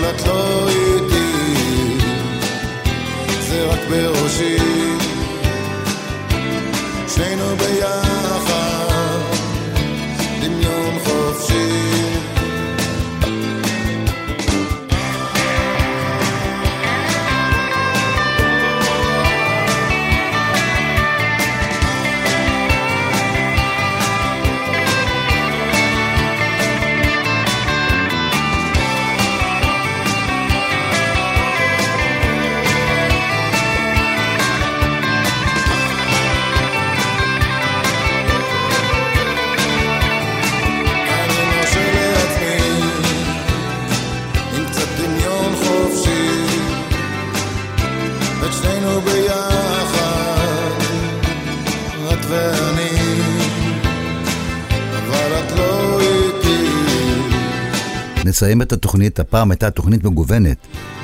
את 0.10 0.28
לא 0.28 0.43
בראשי. 3.89 4.57
שנינו 7.07 7.55
ביחד, 7.57 8.09
נסיים 58.40 58.62
את 58.62 58.72
התוכנית, 58.74 59.20
הפעם 59.20 59.52
הייתה 59.52 59.72
תוכנית 59.72 60.04
מגוונת. 60.04 60.58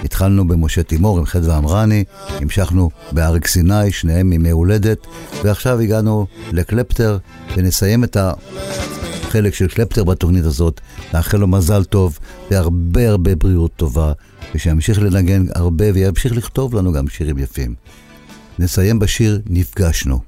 התחלנו 0.03 0.47
במשה 0.47 0.83
תימור 0.83 1.19
עם 1.19 1.25
חדווה 1.25 1.57
אמרני, 1.57 2.03
המשכנו 2.29 2.89
באריק 3.11 3.47
סיני, 3.47 3.91
שניהם 3.91 4.29
מימי 4.29 4.49
הולדת, 4.49 4.97
ועכשיו 5.43 5.79
הגענו 5.79 6.27
לקלפטר, 6.51 7.17
ונסיים 7.57 8.03
את 8.03 8.17
החלק 8.19 9.53
של 9.53 9.67
קלפטר 9.67 10.03
בתוכנית 10.03 10.45
הזאת, 10.45 10.81
נאחל 11.13 11.37
לו 11.37 11.47
מזל 11.47 11.83
טוב 11.83 12.19
והרבה 12.51 13.09
הרבה 13.09 13.35
בריאות 13.35 13.71
טובה, 13.75 14.13
ושימשיך 14.55 14.99
לנגן 14.99 15.45
הרבה 15.55 15.85
וימשיך 15.93 16.33
לכתוב 16.33 16.75
לנו 16.75 16.93
גם 16.93 17.07
שירים 17.07 17.37
יפים. 17.37 17.75
נסיים 18.59 18.99
בשיר 18.99 19.41
נפגשנו. 19.49 20.19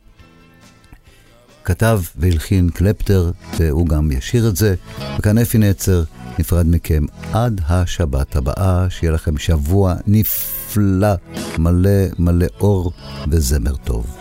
כתב 1.64 2.02
והלחין 2.16 2.70
קלפטר, 2.70 3.32
והוא 3.60 3.88
גם 3.88 4.12
ישיר 4.12 4.48
את 4.48 4.56
זה, 4.56 4.76
וכאן 5.20 5.38
אפי 5.38 5.58
נצר 5.58 6.04
נפרד 6.40 6.66
מכם 6.70 7.06
עד 7.34 7.62
השבת 7.70 8.36
הבאה, 8.36 8.90
שיהיה 8.90 9.14
לכם 9.14 9.38
שבוע 9.38 9.96
נפלא, 10.08 11.14
מלא 11.58 11.90
מלא 12.20 12.46
אור 12.60 12.92
וזמר 13.28 13.76
טוב. 13.76 14.18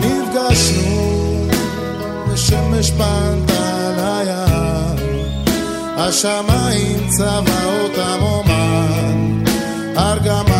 נפגשנו 0.00 1.48
בשמש 2.32 2.90
פנתה 2.90 3.92
לים, 3.96 5.28
השמיים 5.96 7.08
צבעות 7.08 7.92
המומן, 7.96 9.44
ארגמן 9.96 10.53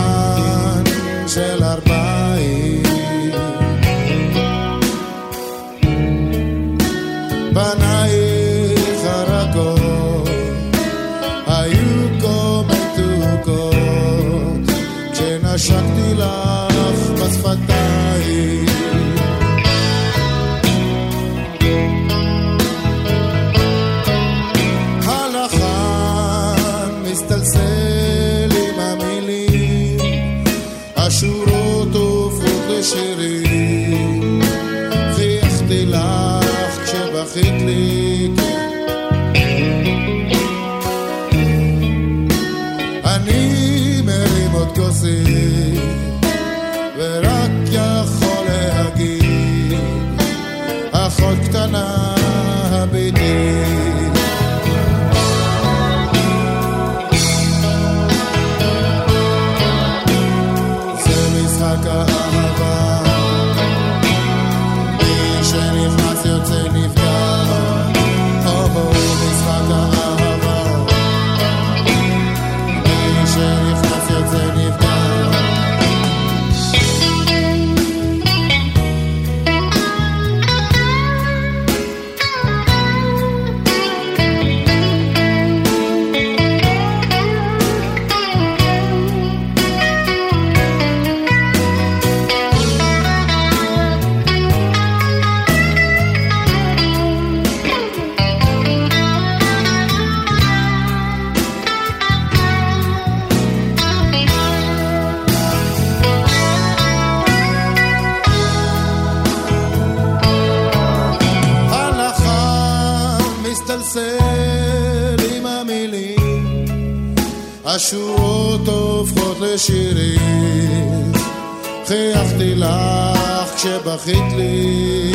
חייכתי 122.36 122.54
לך 122.54 123.54
כשבכית 123.56 124.32
לי. 124.36 125.12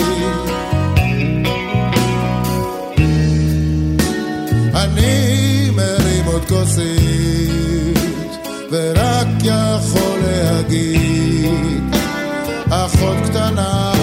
אני 4.75 5.69
מרים 5.75 6.25
עוד 6.25 6.45
כוסית, 6.45 7.97
ורק 8.71 9.27
יכול 9.43 10.19
להגיד, 10.21 11.83
אחות 12.69 13.17
קטנה 13.25 13.98